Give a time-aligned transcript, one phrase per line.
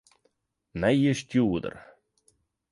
[0.83, 1.75] Nije stjoerder.